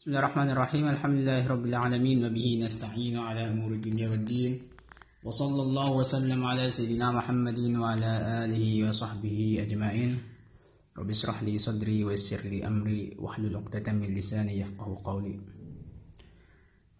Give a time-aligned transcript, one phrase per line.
[0.00, 4.52] بسم الله الرحمن الرحيم الحمد لله رب العالمين وبه نستعين على أمور الدنيا والدين
[5.24, 8.12] وصلى الله وسلم على سيدنا محمد وعلى
[8.44, 10.10] آله وصحبه أجمعين
[11.00, 15.36] رب اشرح لي صدري ويسر لي أمري واحلل عقدة من لساني يفقه قولي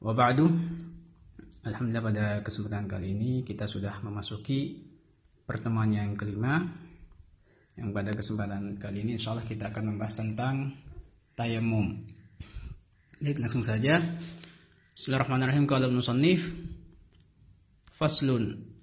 [0.01, 0.39] وبعد
[1.69, 4.89] Alhamdulillah pada kesempatan kali ini kita sudah memasuki
[5.45, 6.65] pertemuan yang kelima
[7.77, 10.73] yang pada kesempatan kali ini insya Allah kita akan membahas tentang
[11.37, 12.17] tayamum
[13.22, 14.02] Baik, langsung saja.
[14.98, 15.70] Bismillahirrahmanirrahim.
[15.70, 16.50] Qala al-musannif
[17.94, 18.74] faslun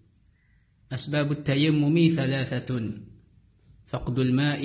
[0.89, 2.71] أسباب التيمم ثلاثة
[3.87, 4.63] فقد الماء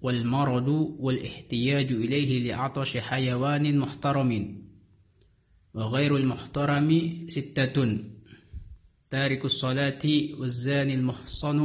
[0.00, 0.68] والمرض
[0.98, 4.30] والاحتياج إليه لعطش حيوان محترم
[5.74, 6.88] وغير المحترم
[7.28, 7.76] ستة
[9.10, 10.04] تارك الصلاة
[10.38, 11.58] والزاني المحصن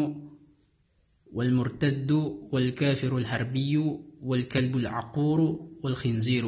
[1.32, 2.12] والمرتد
[2.52, 3.74] والكافر الحربي
[4.22, 5.40] والكلب العقور
[5.84, 6.46] والخنزير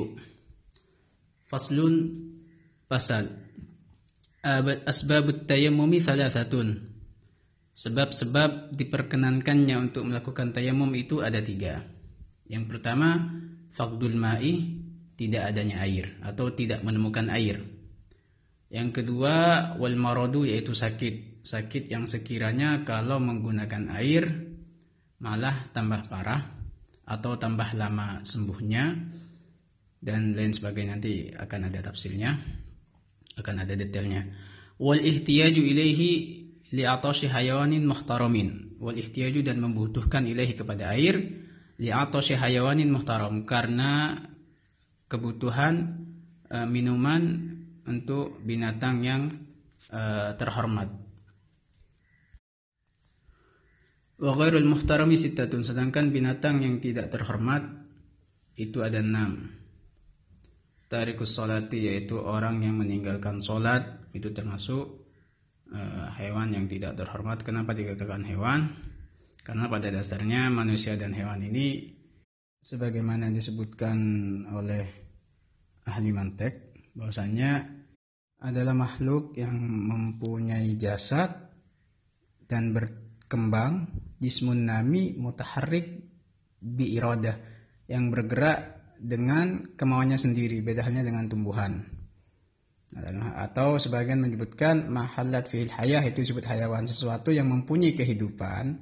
[1.47, 2.27] Faslun
[2.91, 3.31] pasal.
[4.87, 6.95] Asbabut tayammumi thalathatun.
[7.77, 11.85] Sebab-sebab diperkenankannya untuk melakukan tayamum itu ada tiga.
[12.47, 13.37] Yang pertama
[13.75, 14.81] Faqdul ma'i
[15.17, 17.59] Tidak adanya air Atau tidak menemukan air.
[18.71, 19.33] Yang kedua
[19.77, 21.43] Wal maradu yaitu sakit.
[21.43, 24.25] Sakit yang sekiranya kalau menggunakan air
[25.19, 26.55] Malah tambah parah
[27.03, 28.83] Atau tambah lama sembuhnya
[30.01, 30.97] dan lain sebagainya.
[30.97, 32.37] Nanti akan ada tafsirnya
[33.37, 34.25] akan ada detailnya.
[34.81, 36.09] Wal ihtiyaju ilaihi
[36.73, 38.77] li atashi hayawanin muhtaramin.
[38.81, 41.15] Wal ihtiyaju dan membutuhkan ilaihi kepada air
[41.77, 43.45] li atashi hayawanin muhtaram.
[43.45, 44.17] Karena
[45.05, 46.03] kebutuhan
[46.49, 47.53] uh, minuman
[47.87, 49.29] untuk binatang yang
[49.93, 50.89] uh, terhormat.
[54.17, 55.61] Wa ghairul muhtarami sittatun.
[55.61, 57.85] Sedangkan binatang yang tidak terhormat
[58.57, 59.57] itu ada enam
[60.87, 65.07] tarikus solati yaitu orang yang meninggalkan solat itu termasuk
[65.71, 67.43] uh, hewan yang tidak terhormat.
[67.43, 68.71] Kenapa dikatakan hewan?
[69.43, 71.95] Karena pada dasarnya manusia dan hewan ini
[72.59, 73.97] sebagaimana disebutkan
[74.51, 74.85] oleh
[75.87, 77.63] ahli mantek bahwasanya
[78.43, 81.47] adalah makhluk yang mempunyai jasad
[82.45, 83.87] dan berkembang
[84.19, 86.05] jismun nami mutaharrik
[86.59, 86.99] bi
[87.87, 91.85] yang bergerak dengan kemauannya sendiri, beda halnya dengan tumbuhan.
[93.37, 98.79] Atau sebagian menyebutkan mahalat fil hayah itu disebut hayawan sesuatu yang mempunyai kehidupan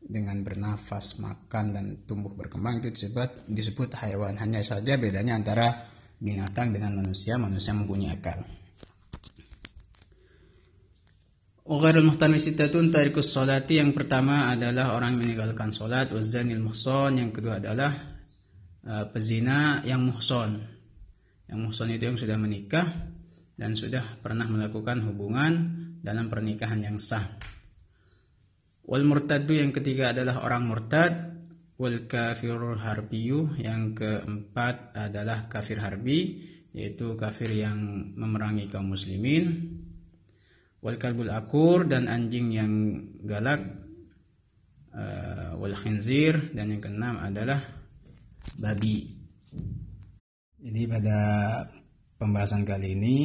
[0.00, 4.34] dengan bernafas, makan dan tumbuh berkembang itu disebut disebut hayawan.
[4.40, 5.86] Hanya saja bedanya antara
[6.18, 8.42] binatang dengan manusia, manusia mempunyai akal.
[11.70, 17.62] Ughairul muhtamis sitatun tarikus salati yang pertama adalah orang meninggalkan salat, wazanil muhson yang kedua
[17.62, 18.09] adalah
[18.86, 20.60] uh, pezina yang muhson.
[21.50, 22.86] Yang muhson itu yang sudah menikah
[23.58, 25.52] dan sudah pernah melakukan hubungan
[26.00, 27.26] dalam pernikahan yang sah.
[28.86, 31.12] Wal murtadu yang ketiga adalah orang murtad.
[31.80, 39.74] Wal kafirul harbiyu yang keempat adalah kafir harbi yaitu kafir yang memerangi kaum muslimin.
[40.80, 42.72] Wal kalbul akur dan anjing yang
[43.24, 43.88] galak.
[44.90, 47.79] Uh, wal khinzir dan yang keenam adalah
[48.56, 49.16] babi.
[50.60, 51.18] Jadi pada
[52.20, 53.16] pembahasan kali ini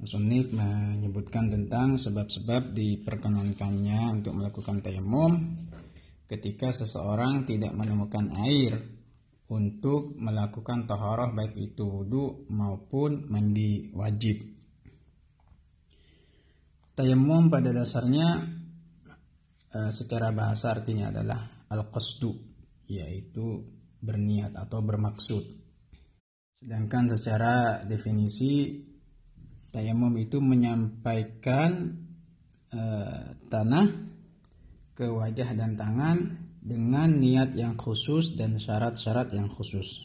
[0.00, 5.60] Musonif menyebutkan tentang sebab-sebab diperkenankannya untuk melakukan tayamum
[6.24, 8.80] ketika seseorang tidak menemukan air
[9.52, 14.40] untuk melakukan taharah baik itu wudhu maupun mandi wajib.
[16.96, 18.40] Tayamum pada dasarnya
[19.68, 22.49] eh, secara bahasa artinya adalah al-qasdu
[22.90, 23.62] yaitu
[24.02, 25.46] berniat atau bermaksud.
[26.50, 28.82] Sedangkan secara definisi
[29.70, 31.94] tayamum itu menyampaikan
[32.68, 32.82] e,
[33.46, 33.86] tanah
[34.98, 40.04] ke wajah dan tangan dengan niat yang khusus dan syarat-syarat yang khusus.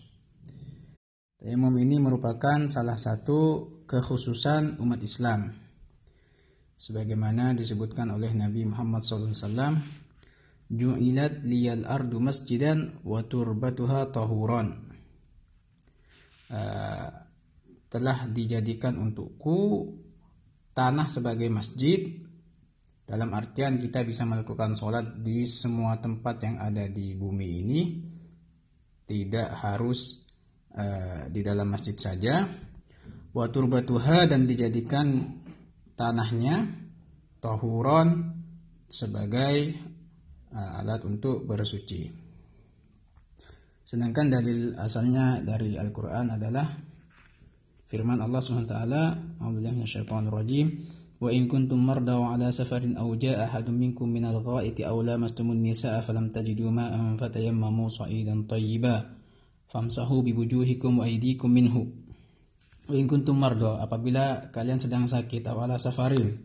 [1.42, 5.52] Tayamum ini merupakan salah satu kekhususan umat Islam.
[6.76, 10.05] Sebagaimana disebutkan oleh Nabi Muhammad SAW
[10.70, 14.86] ju'ilat liyal ardu masjidan wa turbatuha tahuran
[16.50, 17.10] uh,
[17.90, 19.94] telah dijadikan untukku
[20.76, 22.22] tanah sebagai masjid.
[23.06, 27.82] Dalam artian kita bisa melakukan sholat di semua tempat yang ada di bumi ini.
[29.06, 30.26] Tidak harus
[30.74, 32.44] uh, di dalam masjid saja.
[33.30, 35.38] Wa turbatuha dan dijadikan
[35.94, 36.66] tanahnya
[37.40, 38.36] tahuran
[38.90, 39.78] sebagai
[40.56, 42.08] alat untuk bersuci.
[43.86, 46.66] Sedangkan dalil asalnya dari Al-Qur'an adalah
[47.86, 50.68] firman Allah SWT, A'udzubillahi minasyaitonir rajim.
[51.16, 55.64] Wa in kuntum marda wa ala safarin aw jaa ahadun minkum minal ghaiti aw lamastumun
[55.64, 59.16] nisaa falam tajidu ma'an fatayammamu sa'idan tayyiba
[59.72, 61.88] famsahu biwujuhikum wa aydikum minhu.
[62.92, 66.36] Wa in kuntum marda apabila kalian sedang sakit aw ala safarin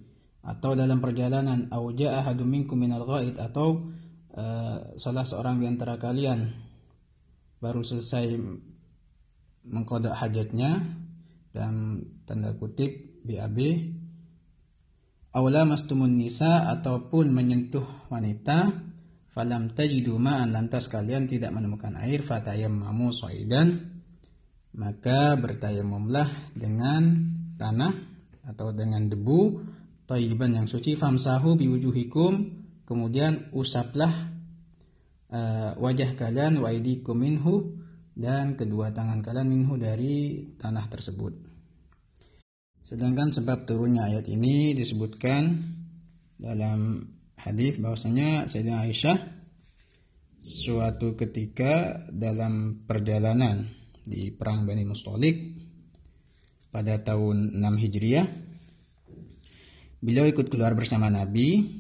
[0.41, 3.91] atau dalam perjalanan aw jaa ahadun minkum minal ghait atau
[4.35, 6.51] uh, salah seorang di antara kalian
[7.61, 8.37] baru selesai
[9.69, 10.81] mengkodak hajatnya
[11.53, 13.59] dan tanda kutip BAB
[15.31, 18.75] Aula mastumun nisa ataupun menyentuh wanita
[19.31, 23.95] falam tajidu ma'an lantas kalian tidak menemukan air fatayammamu soidan
[24.75, 27.95] maka bertayamumlah dengan tanah
[28.51, 29.63] atau dengan debu
[30.11, 32.60] thayyiban yang suci famsahu biwujuhikum
[32.91, 34.35] kemudian usaplah
[35.31, 36.75] uh, wajah kalian wa
[37.15, 37.79] minhu
[38.19, 41.33] dan kedua tangan kalian minhu dari tanah tersebut.
[42.83, 45.63] Sedangkan sebab turunnya ayat ini disebutkan
[46.35, 47.07] dalam
[47.39, 49.19] hadis bahwasanya Sayyidina Aisyah
[50.41, 53.71] suatu ketika dalam perjalanan
[54.03, 55.37] di perang Bani Mustalik
[56.73, 58.27] pada tahun 6 Hijriah
[60.01, 61.80] beliau ikut keluar bersama Nabi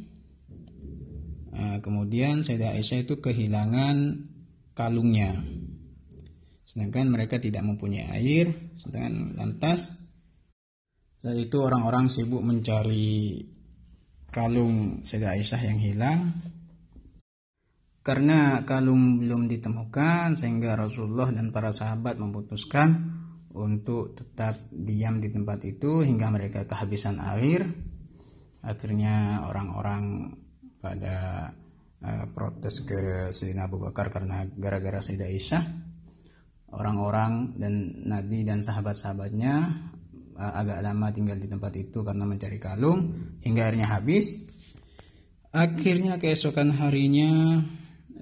[1.82, 4.26] kemudian Sayyidah Aisyah itu kehilangan
[4.74, 5.42] kalungnya
[6.62, 9.90] sedangkan mereka tidak mempunyai air sedangkan lantas
[11.20, 13.44] saat itu orang-orang sibuk mencari
[14.32, 16.20] kalung Sayyidah Aisyah yang hilang.
[18.00, 23.20] Karena kalung belum ditemukan sehingga Rasulullah dan para sahabat memutuskan
[23.52, 27.68] untuk tetap diam di tempat itu hingga mereka kehabisan air.
[28.64, 30.32] Akhirnya orang-orang
[30.80, 31.48] pada
[32.00, 35.64] uh, protes ke Sayyidina Abu Bakar karena gara-gara Sayyidah Aisyah
[36.72, 37.74] orang-orang dan
[38.06, 39.54] Nabi dan sahabat-sahabatnya
[40.38, 43.00] uh, agak lama tinggal di tempat itu karena mencari kalung
[43.44, 44.26] hingga akhirnya habis.
[45.50, 47.58] Akhirnya keesokan harinya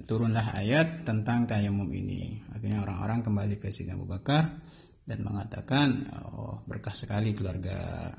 [0.09, 2.41] turunlah ayat tentang tayamum ini.
[2.49, 4.57] Akhirnya orang-orang kembali ke Sayyidina Abu Bakar
[5.05, 8.09] dan mengatakan, "Oh, berkah sekali keluarga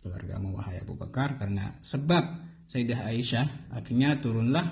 [0.00, 2.24] keluarga wahai Abu Bakar karena sebab
[2.64, 4.66] Sayyidah Aisyah akhirnya turunlah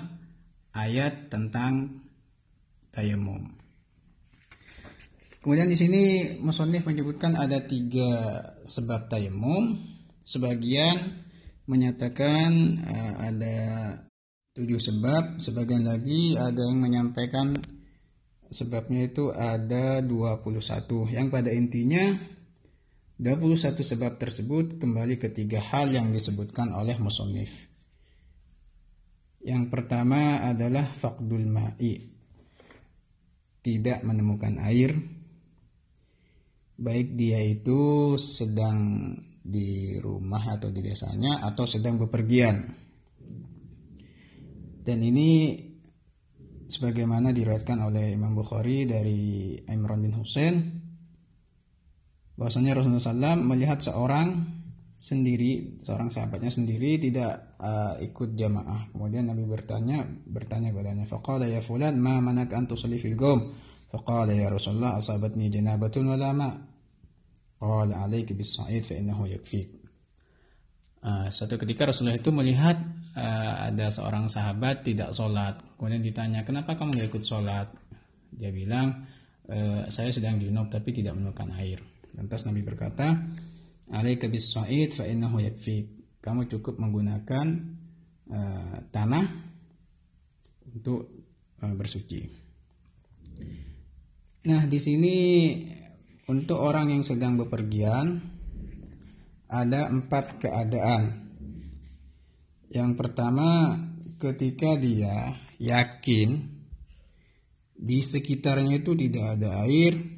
[0.73, 2.03] ayat tentang
[2.89, 3.63] tayamum."
[5.43, 6.03] Kemudian di sini
[6.39, 9.75] Musonif menyebutkan ada tiga sebab tayamum.
[10.23, 11.19] Sebagian
[11.67, 13.57] menyatakan uh, ada
[14.55, 17.59] tujuh sebab, sebagian lagi ada yang menyampaikan
[18.53, 21.11] sebabnya itu ada 21.
[21.11, 22.15] Yang pada intinya
[23.19, 27.72] 21 sebab tersebut kembali ke tiga hal yang disebutkan oleh Musonif.
[29.43, 31.99] Yang pertama adalah fakdul ma'i.
[33.63, 34.91] Tidak menemukan air
[36.73, 39.13] baik dia itu sedang
[39.43, 42.63] di rumah atau di desanya atau sedang bepergian.
[44.83, 45.59] Dan ini
[46.67, 50.55] sebagaimana diriwayatkan oleh Imam Bukhari dari Imran bin Husain
[52.35, 54.27] bahwasanya Rasulullah SAW melihat seorang
[55.03, 58.87] sendiri, seorang sahabatnya sendiri tidak uh, ikut jamaah.
[58.95, 63.51] Kemudian Nabi bertanya, bertanya kepadanya, "Faqala ya fulan, ma manaka an tusalli fil qaum?"
[63.91, 66.49] Faqala ya Rasulullah asabatni janabatun wala ma.
[67.59, 69.83] Qala alaiki bis sa'id fa innahu yakfik.
[71.03, 72.79] Uh, suatu ketika Rasulullah itu melihat
[73.19, 75.59] uh, ada seorang sahabat tidak sholat.
[75.75, 77.67] Kemudian ditanya, kenapa kamu tidak ikut sholat?
[78.33, 79.05] Dia bilang,
[79.45, 81.77] e, saya sedang junub tapi tidak menemukan air.
[82.17, 83.13] Lantas Nabi berkata,
[83.91, 86.19] alaika bis sa'id fa innahu yakfik.
[86.23, 87.47] Kamu cukup menggunakan
[88.31, 89.25] uh, tanah
[90.71, 91.11] untuk
[91.59, 92.21] uh, bersuci.
[94.43, 95.15] Nah, di sini
[96.27, 98.19] untuk orang yang sedang bepergian
[99.51, 101.27] ada empat keadaan.
[102.73, 103.77] Yang pertama,
[104.17, 106.49] ketika dia yakin
[107.75, 110.12] di sekitarnya itu tidak ada air,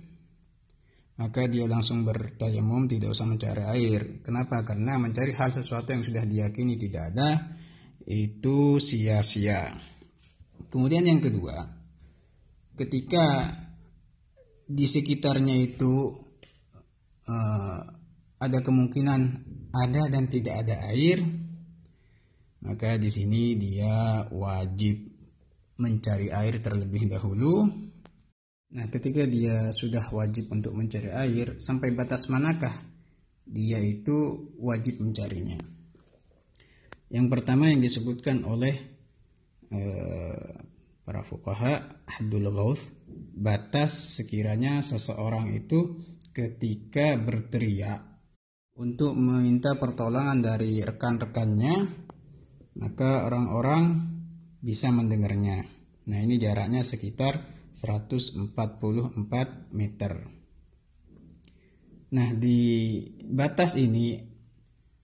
[1.15, 4.19] maka dia langsung bertayamum tidak usah mencari air.
[4.19, 4.67] Kenapa?
[4.67, 7.55] Karena mencari hal sesuatu yang sudah diyakini tidak ada
[8.03, 9.71] itu sia-sia.
[10.67, 11.71] Kemudian yang kedua,
[12.75, 13.55] ketika
[14.67, 16.11] di sekitarnya itu
[17.31, 17.79] uh,
[18.35, 19.21] ada kemungkinan
[19.71, 21.23] ada dan tidak ada air,
[22.59, 24.99] maka di sini dia wajib
[25.79, 27.71] mencari air terlebih dahulu.
[28.75, 32.75] Nah, ketika dia sudah wajib untuk mencari air, sampai batas manakah
[33.47, 35.55] dia itu wajib mencarinya?
[37.07, 38.75] Yang pertama yang disebutkan oleh
[39.71, 40.59] uh,
[41.07, 42.91] para fuqaha haddul ghaus
[43.39, 45.95] batas sekiranya seseorang itu
[46.35, 48.03] ketika berteriak
[48.75, 51.75] untuk meminta pertolongan dari rekan-rekannya
[52.75, 54.11] maka orang-orang
[54.59, 55.63] bisa mendengarnya.
[56.11, 60.11] Nah, ini jaraknya sekitar 144 meter.
[62.15, 62.59] Nah, di
[63.27, 64.15] batas ini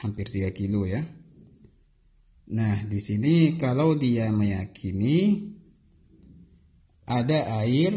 [0.00, 1.04] hampir 3 kilo ya.
[2.52, 5.50] Nah, di sini kalau dia meyakini
[7.06, 7.92] ada air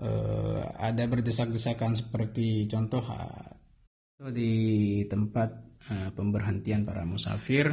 [0.00, 3.52] uh, ada berdesak-desakan seperti contoh uh,
[4.32, 5.48] di tempat
[5.92, 7.72] uh, pemberhentian para musafir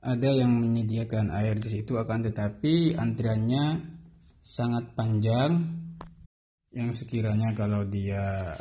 [0.00, 3.84] ada yang menyediakan air di situ akan tetapi antriannya
[4.40, 5.76] sangat panjang
[6.72, 8.56] yang sekiranya kalau dia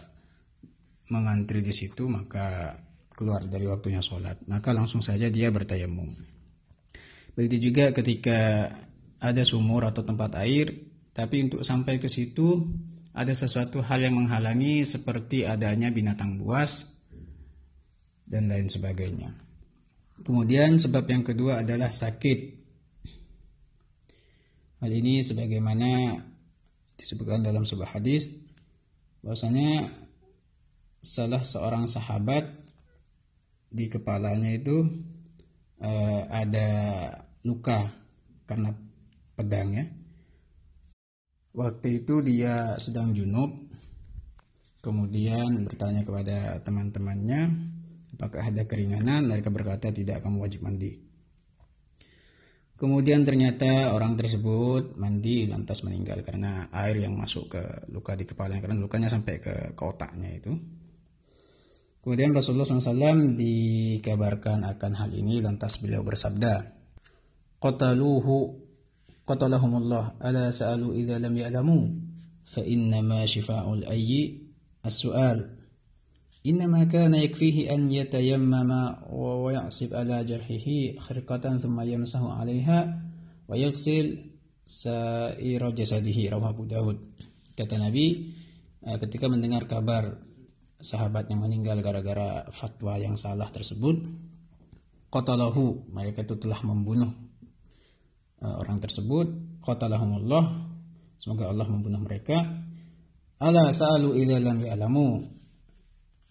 [1.07, 2.75] mengantri di situ maka
[3.19, 6.15] keluar dari waktunya sholat maka langsung saja dia bertayamum
[7.35, 8.71] begitu juga ketika
[9.19, 10.71] ada sumur atau tempat air
[11.11, 12.63] tapi untuk sampai ke situ
[13.11, 16.87] ada sesuatu hal yang menghalangi seperti adanya binatang buas
[18.29, 19.33] dan lain sebagainya.
[20.21, 22.39] Kemudian sebab yang kedua adalah sakit.
[24.79, 26.15] Hal ini sebagaimana
[26.95, 28.29] disebutkan dalam sebuah hadis
[29.19, 29.91] bahwasanya
[31.03, 32.58] salah seorang sahabat
[33.69, 34.81] di kepalanya itu
[35.81, 36.69] uh, ada
[37.45, 37.89] luka
[38.49, 38.73] karena
[39.37, 39.85] pedang ya
[41.49, 43.51] Waktu itu dia sedang junub,
[44.85, 47.41] kemudian bertanya kepada teman-temannya,
[48.13, 49.25] apakah ada keringanan?
[49.25, 51.09] Mereka berkata tidak, kamu wajib mandi.
[52.79, 58.63] Kemudian ternyata orang tersebut mandi lantas meninggal karena air yang masuk ke luka di kepalanya
[58.63, 59.83] karena lukanya sampai ke, ke
[60.31, 60.53] itu.
[62.08, 66.68] Kemudian Rasulullah SAW dikabarkan akan hal ini lantas beliau bersabda,
[67.56, 68.64] Qataluhu
[69.26, 71.84] قتلهم الله ألا سألوا إذا لم يعلموا
[72.44, 74.38] فإنما شفاء الأي
[74.86, 75.50] السؤال
[76.46, 78.70] إنما كان يكفيه أن يتيمم
[79.12, 80.68] ويعصب على جرحه
[81.00, 83.00] خرقة ثم يمسح عليها
[83.48, 84.06] ويغسل
[84.64, 86.98] سائر جسده رواه Abu Dawud
[87.56, 88.32] kata Nabi
[88.84, 90.20] eh, ketika mendengar kabar
[90.79, 93.99] sahabat yang meninggal gara-gara fatwa yang salah tersebut
[95.11, 97.11] qatalahu mereka itu telah membunuh
[98.39, 100.71] uh, orang tersebut qatalahumullah
[101.19, 102.47] semoga Allah membunuh mereka
[103.39, 105.07] ala sa'alu ila lam ya'lamu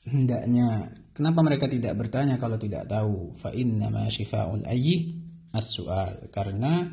[0.08, 3.34] hendaknya Kenapa mereka tidak bertanya kalau tidak tahu?
[3.34, 5.18] Fa innama syifa'ul ayyi
[5.50, 6.30] as-su'al.
[6.30, 6.86] Karena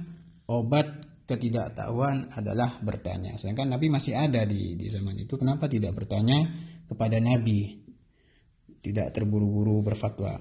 [0.50, 0.90] obat
[1.30, 3.38] ketidaktahuan adalah bertanya.
[3.38, 5.38] Sedangkan Nabi masih ada di di zaman itu.
[5.38, 6.42] Kenapa tidak bertanya
[6.86, 7.82] kepada Nabi?
[8.82, 10.38] Tidak terburu-buru berfatwa.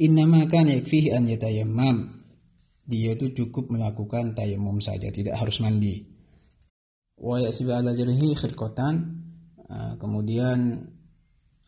[0.00, 1.96] Innama kan yakfihi an yatayammam.
[2.86, 6.02] Dia itu cukup melakukan tayamum saja, tidak harus mandi.
[7.14, 8.94] Wa yasibu ala jarhi khirqatan.
[9.70, 10.90] Ah, kemudian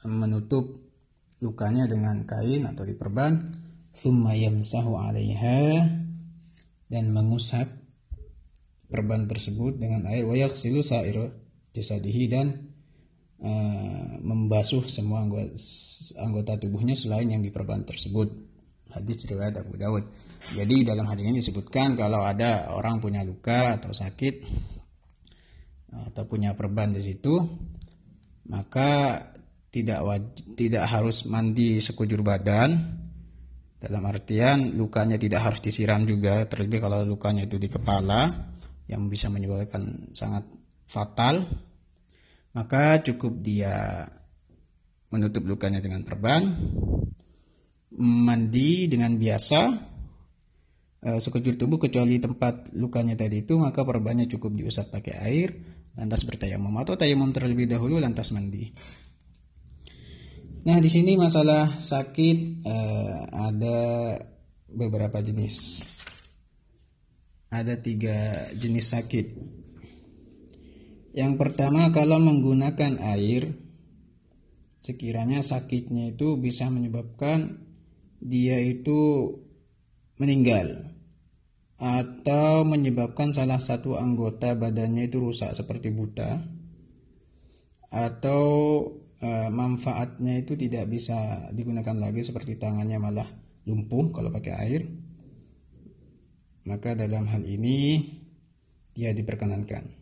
[0.02, 0.82] menutup
[1.38, 3.54] lukanya dengan kain atau diperban
[3.94, 5.86] thumma yamsahu 'alaiha
[6.90, 7.70] dan mengusap
[8.90, 11.32] perban tersebut dengan air wa yaghsilu sa'ir
[11.72, 12.71] jasadihi dan
[13.42, 18.30] uh, membasuh semua anggota, tubuhnya selain yang diperban tersebut.
[18.92, 20.04] Hadis riwayat Abu Dawud.
[20.52, 24.44] Jadi dalam hadis ini disebutkan kalau ada orang punya luka atau sakit
[25.92, 27.36] atau punya perban di situ
[28.48, 29.20] maka
[29.72, 33.00] tidak wajib, tidak harus mandi sekujur badan.
[33.82, 38.30] Dalam artian lukanya tidak harus disiram juga terlebih kalau lukanya itu di kepala
[38.86, 40.46] yang bisa menyebabkan sangat
[40.86, 41.42] fatal
[42.52, 44.06] maka cukup dia
[45.12, 46.48] menutup lukanya dengan perban
[47.98, 49.60] mandi dengan biasa
[51.04, 55.48] eh, sekujur tubuh kecuali tempat lukanya tadi itu maka perbannya cukup diusap pakai air
[55.92, 58.72] lantas bertayamum atau tayamum terlebih dahulu lantas mandi
[60.62, 63.78] Nah, di sini masalah sakit uh, ada
[64.70, 65.82] beberapa jenis.
[67.50, 69.26] Ada tiga jenis sakit.
[71.12, 73.52] Yang pertama kalau menggunakan air,
[74.80, 77.62] sekiranya sakitnya itu bisa menyebabkan
[78.22, 79.28] dia itu
[80.16, 80.88] meninggal
[81.76, 86.38] atau menyebabkan salah satu anggota badannya itu rusak seperti buta
[87.90, 88.44] atau
[89.22, 93.30] Eh, manfaatnya itu tidak bisa digunakan lagi seperti tangannya malah
[93.70, 94.82] lumpuh kalau pakai air
[96.66, 98.02] maka dalam hal ini
[98.90, 100.01] dia diperkenankan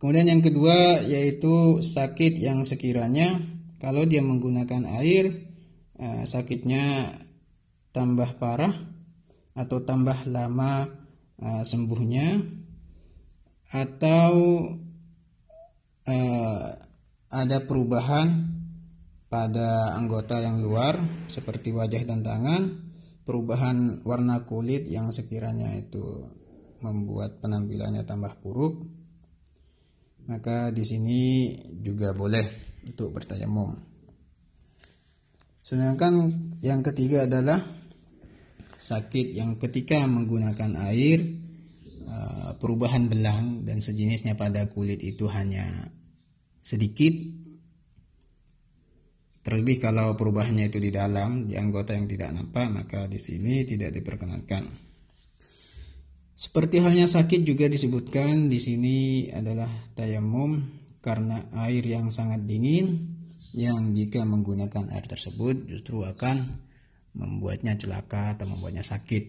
[0.00, 3.38] kemudian yang kedua yaitu sakit yang sekiranya
[3.78, 5.46] kalau dia menggunakan air
[6.00, 7.14] eh, sakitnya
[7.94, 8.74] tambah parah
[9.54, 10.88] atau tambah lama
[11.38, 12.28] eh, sembuhnya
[13.70, 14.32] atau
[17.30, 18.50] ada perubahan
[19.30, 20.98] pada anggota yang luar
[21.30, 22.62] seperti wajah dan tangan,
[23.22, 26.26] perubahan warna kulit yang sekiranya itu
[26.82, 28.82] membuat penampilannya tambah buruk,
[30.30, 31.20] maka di sini
[31.82, 33.74] juga boleh untuk bertayamum.
[35.60, 36.30] Sedangkan
[36.62, 37.58] yang ketiga adalah
[38.78, 41.18] sakit yang ketika menggunakan air
[42.06, 45.90] eh, perubahan belang dan sejenisnya pada kulit itu hanya
[46.62, 47.12] sedikit
[49.40, 53.96] terlebih kalau perubahannya itu di dalam di anggota yang tidak nampak maka di sini tidak
[53.96, 54.89] diperkenankan
[56.40, 60.64] seperti halnya sakit juga disebutkan di sini adalah tayamum
[61.04, 63.12] karena air yang sangat dingin
[63.52, 66.64] yang jika menggunakan air tersebut justru akan
[67.12, 69.24] membuatnya celaka atau membuatnya sakit.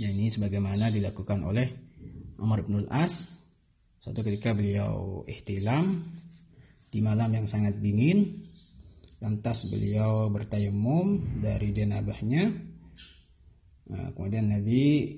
[0.00, 1.68] Ya, ini sebagaimana dilakukan oleh
[2.40, 3.42] Umar bin As
[4.02, 6.02] Suatu ketika beliau ihtilam
[6.90, 8.42] di malam yang sangat dingin,
[9.22, 12.50] lantas beliau bertayamum dari jenabahnya.
[13.94, 15.14] Nah, kemudian Nabi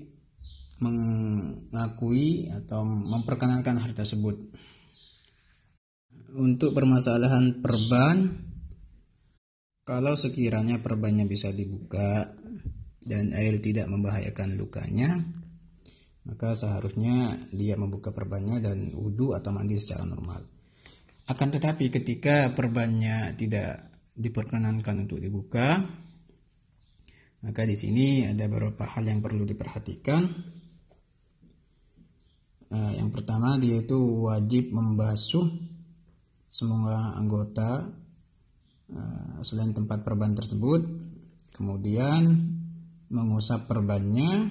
[0.79, 4.35] mengakui atau memperkenalkan hal tersebut.
[6.35, 8.35] Untuk permasalahan perban,
[9.87, 12.35] kalau sekiranya perbannya bisa dibuka
[13.05, 15.23] dan air tidak membahayakan lukanya,
[16.25, 20.43] maka seharusnya dia membuka perbannya dan wudhu atau mandi secara normal.
[21.29, 25.85] Akan tetapi ketika perbannya tidak diperkenankan untuk dibuka,
[27.45, 30.25] maka di sini ada beberapa hal yang perlu diperhatikan.
[32.65, 35.45] Uh, yang pertama dia itu wajib membasuh
[36.49, 37.93] semua anggota
[38.89, 40.81] uh, selain tempat perban tersebut,
[41.53, 42.53] kemudian
[43.13, 44.49] mengusap perbannya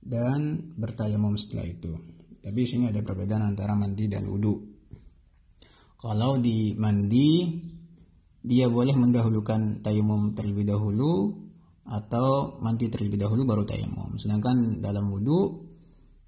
[0.00, 1.92] dan bertayamum setelah itu.
[2.40, 4.56] Tapi sini ada perbedaan antara mandi dan wudhu.
[6.00, 7.44] Kalau di mandi,
[8.40, 11.36] dia boleh mendahulukan tayamum terlebih dahulu
[11.84, 14.16] atau mandi terlebih dahulu baru tayamum.
[14.16, 15.68] Sedangkan dalam wudhu,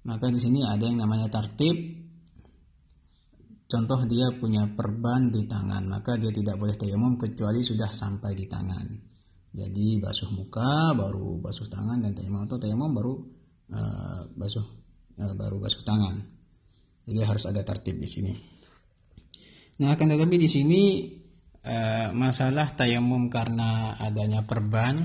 [0.03, 2.03] maka di sini ada yang namanya tartib.
[3.63, 8.45] Contoh dia punya perban di tangan, maka dia tidak boleh tayamum kecuali sudah sampai di
[8.45, 8.85] tangan.
[9.53, 13.13] Jadi basuh muka, baru basuh tangan dan tayamum atau tayamum baru
[13.73, 14.65] uh, basuh
[15.17, 16.21] uh, baru basuh tangan.
[17.03, 18.33] Jadi harus ada tertib di sini.
[19.81, 20.81] Nah, akan tetapi di sini
[21.65, 25.01] uh, masalah tayamum karena adanya perban.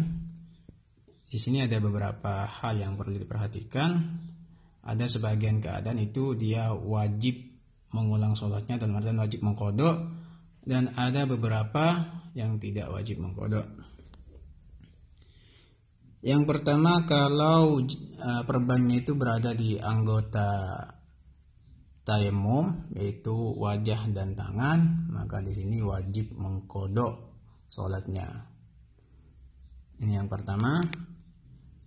[1.28, 3.90] Di sini ada beberapa hal yang perlu diperhatikan.
[4.88, 7.36] Ada sebagian keadaan itu dia wajib
[7.92, 10.08] mengulang sholatnya dan artian wajib mengkodok
[10.64, 13.68] dan ada beberapa yang tidak wajib mengkodok.
[16.24, 20.82] Yang pertama kalau uh, perbannya itu berada di anggota
[22.08, 27.36] tayamum yaitu wajah dan tangan maka di sini wajib mengkodok
[27.68, 28.48] sholatnya
[30.00, 30.80] ini yang pertama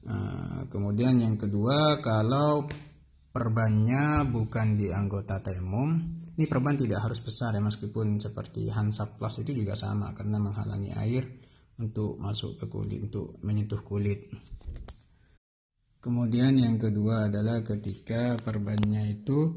[0.05, 2.69] eh, kemudian yang kedua kalau
[3.31, 9.39] perbannya bukan di anggota tayamum ini perban tidak harus besar ya meskipun seperti hansap plus
[9.43, 11.23] itu juga sama karena menghalangi air
[11.79, 14.29] untuk masuk ke kulit untuk menyentuh kulit.
[16.01, 19.53] Kemudian yang kedua adalah ketika perbannya itu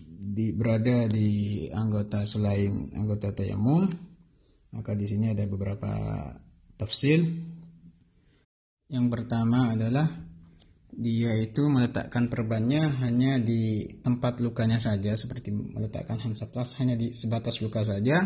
[0.00, 3.84] di, berada di anggota selain anggota tayamum
[4.72, 5.92] maka di sini ada beberapa
[6.76, 7.20] tafsir.
[8.86, 10.25] Yang pertama adalah
[10.96, 17.60] dia itu meletakkan perbannya hanya di tempat lukanya saja seperti meletakkan hansaplas hanya di sebatas
[17.60, 18.24] luka saja.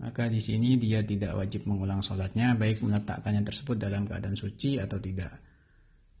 [0.00, 4.96] Maka di sini dia tidak wajib mengulang sholatnya baik meletakkannya tersebut dalam keadaan suci atau
[4.96, 5.34] tidak.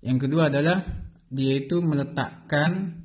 [0.04, 0.84] Yang kedua adalah
[1.30, 3.00] dia itu meletakkan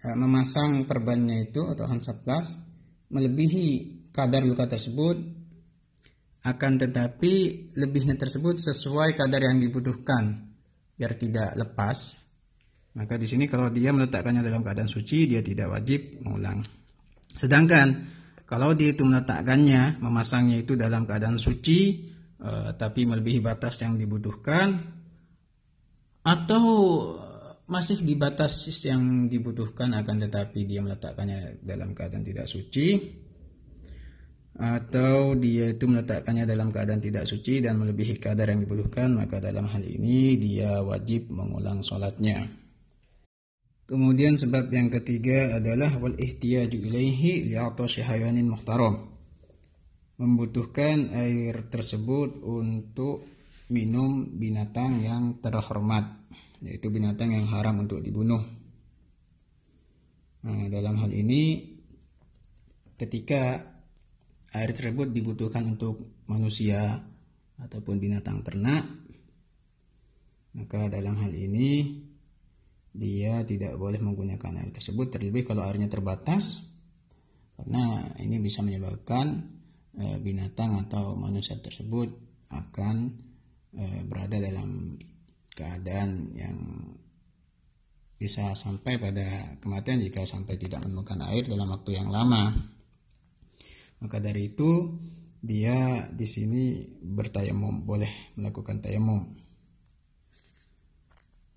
[0.00, 2.56] Eh, memasang perbannya itu atau hansaplas
[3.12, 3.68] melebihi
[4.16, 5.20] kadar luka tersebut.
[6.40, 10.49] Akan tetapi lebihnya tersebut sesuai kadar yang dibutuhkan
[11.00, 12.12] biar tidak lepas.
[13.00, 16.60] Maka di sini kalau dia meletakkannya dalam keadaan suci dia tidak wajib mengulang.
[17.32, 18.04] Sedangkan
[18.44, 22.04] kalau dia itu meletakkannya memasangnya itu dalam keadaan suci
[22.36, 24.76] eh, tapi melebihi batas yang dibutuhkan
[26.20, 26.64] atau
[27.70, 32.98] masih di batas yang dibutuhkan akan tetapi dia meletakkannya dalam keadaan tidak suci
[34.60, 39.64] atau dia itu meletakkannya dalam keadaan tidak suci dan melebihi kadar yang dibutuhkan maka dalam
[39.72, 42.44] hal ini dia wajib mengulang sholatnya
[43.88, 49.08] kemudian sebab yang ketiga adalah wal ihtiyaju ilaihi li'atashi hayanin muhtaram
[50.20, 53.24] membutuhkan air tersebut untuk
[53.72, 56.20] minum binatang yang terhormat
[56.60, 58.44] yaitu binatang yang haram untuk dibunuh.
[60.44, 61.72] Nah, dalam hal ini
[63.00, 63.69] ketika
[64.50, 66.98] air tersebut dibutuhkan untuk manusia
[67.60, 68.86] ataupun binatang ternak,
[70.56, 72.02] maka dalam hal ini
[72.90, 76.58] dia tidak boleh menggunakan air tersebut terlebih kalau airnya terbatas
[77.54, 79.46] karena ini bisa menyebabkan
[79.94, 82.08] e, binatang atau manusia tersebut
[82.50, 83.14] akan
[83.76, 84.98] e, berada dalam
[85.54, 86.56] keadaan yang
[88.20, 92.52] bisa sampai pada kematian jika sampai tidak menemukan air dalam waktu yang lama.
[94.00, 94.96] Maka dari itu
[95.40, 99.36] dia di sini bertayamum, boleh melakukan tayamum.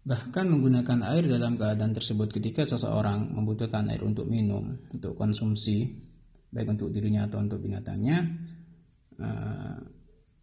[0.03, 6.03] Bahkan menggunakan air dalam keadaan tersebut ketika seseorang membutuhkan air untuk minum, untuk konsumsi,
[6.51, 8.19] baik untuk dirinya atau untuk binatangnya,
[9.15, 9.75] eh,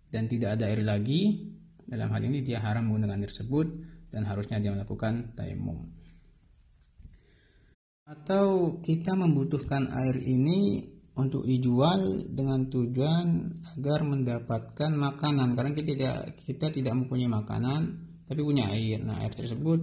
[0.09, 1.53] dan tidak ada air lagi,
[1.85, 3.67] dalam hal ini dia haram menggunakan air tersebut
[4.09, 5.93] dan harusnya dia melakukan tayamum.
[8.09, 16.17] Atau kita membutuhkan air ini untuk dijual dengan tujuan agar mendapatkan makanan karena kita tidak
[16.47, 17.81] kita tidak mempunyai makanan
[18.31, 19.03] tapi punya air.
[19.03, 19.81] Nah, air tersebut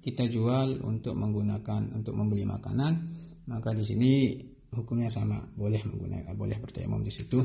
[0.00, 2.92] kita jual untuk menggunakan untuk membeli makanan,
[3.44, 4.40] maka di sini
[4.72, 7.44] hukumnya sama, boleh menggunakan boleh bertayamum di situ.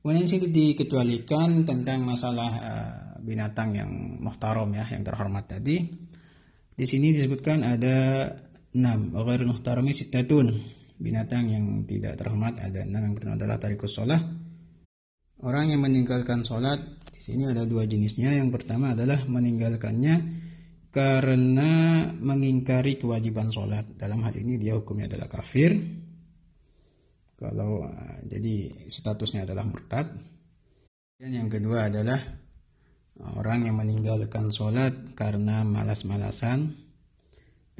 [0.00, 3.90] Kemudian sini dikecualikan tentang masalah uh, binatang yang
[4.20, 5.76] muhtaram ya, yang terhormat tadi.
[6.72, 7.96] Di sini disebutkan ada
[8.72, 9.12] enam.
[9.12, 10.79] Ghairul muhtarami sitatun.
[11.00, 13.10] Binatang yang tidak terhormat ada enam.
[13.10, 14.20] Yang pertama adalah tarikus sholah.
[15.40, 16.76] Orang yang meninggalkan sholat
[17.08, 18.36] di sini ada dua jenisnya.
[18.36, 20.14] Yang pertama adalah meninggalkannya
[20.92, 21.72] karena
[22.20, 23.88] mengingkari kewajiban sholat.
[23.96, 25.72] Dalam hal ini dia hukumnya adalah kafir
[27.40, 30.12] kalau uh, jadi statusnya adalah murtad
[31.16, 32.20] dan yang kedua adalah
[33.40, 36.76] orang yang meninggalkan sholat karena malas-malasan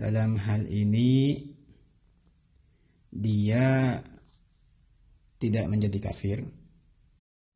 [0.01, 1.37] dalam hal ini
[3.11, 3.99] dia
[5.43, 6.47] tidak menjadi kafir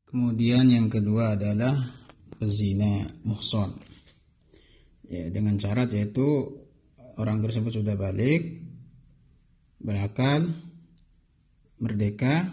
[0.07, 1.75] kemudian yang kedua adalah
[2.35, 3.75] pezina muhson
[5.07, 6.51] ya, dengan syarat yaitu
[7.15, 8.61] orang tersebut sudah balik
[9.79, 10.51] berakal
[11.79, 12.51] merdeka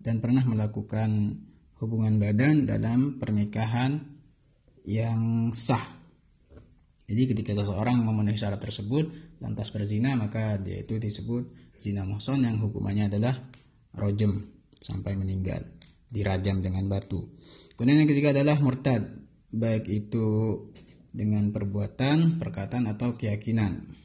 [0.00, 1.36] dan pernah melakukan
[1.80, 4.00] hubungan badan dalam pernikahan
[4.84, 6.00] yang sah.
[7.10, 12.60] Jadi ketika seseorang memenuhi syarat tersebut lantas berzina maka dia itu disebut zina muhson yang
[12.60, 13.40] hukumannya adalah
[13.96, 15.64] rojem sampai meninggal,
[16.12, 17.32] dirajam dengan batu.
[17.72, 19.08] Kemudian yang ketiga adalah murtad,
[19.48, 20.28] baik itu
[21.10, 23.96] dengan perbuatan, perkataan atau keyakinan.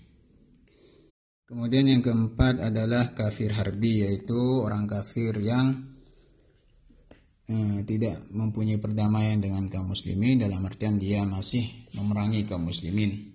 [1.45, 5.93] Kemudian yang keempat adalah kafir harbi yaitu orang kafir yang
[7.45, 13.34] eh, tidak mempunyai perdamaian dengan kaum muslimin dalam artian dia masih memerangi kaum muslimin.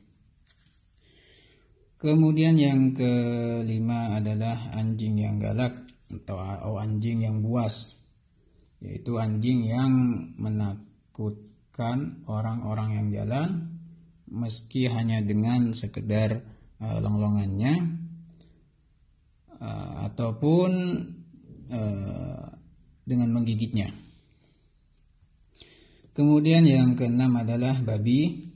[2.00, 8.00] Kemudian yang kelima adalah anjing yang galak atau anjing yang buas
[8.80, 9.92] yaitu anjing yang
[10.40, 13.48] menakutkan orang-orang yang jalan
[14.32, 16.40] meski hanya dengan sekedar
[16.80, 18.00] uh, longlongannya
[19.60, 20.70] uh, ataupun
[21.68, 22.44] uh,
[23.04, 23.92] dengan menggigitnya.
[26.16, 28.49] Kemudian yang keenam adalah babi.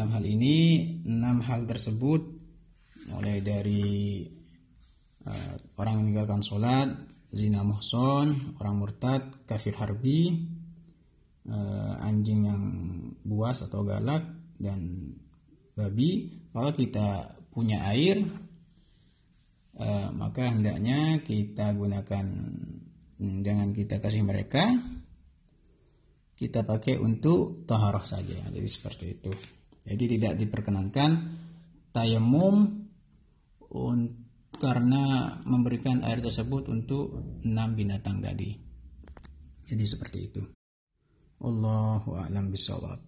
[0.00, 0.56] Dalam hal ini
[1.04, 2.24] enam hal tersebut
[3.12, 4.24] mulai dari
[5.28, 6.88] uh, orang meninggalkan sholat,
[7.28, 10.40] zina muhson, orang murtad, kafir harbi,
[11.52, 12.64] uh, anjing yang
[13.28, 14.24] buas atau galak
[14.56, 15.12] dan
[15.76, 16.32] babi.
[16.48, 18.24] Kalau kita punya air,
[19.80, 22.26] Eh, maka hendaknya kita gunakan
[23.16, 24.76] hmm, jangan kita kasih mereka
[26.36, 29.32] kita pakai untuk taharah saja jadi seperti itu
[29.84, 31.10] jadi tidak diperkenankan
[31.90, 32.86] tayamum
[34.60, 37.16] karena memberikan air tersebut untuk
[37.46, 38.52] enam binatang tadi.
[39.64, 40.42] Jadi seperti itu.
[41.40, 43.00] Allahu a'lam bishawab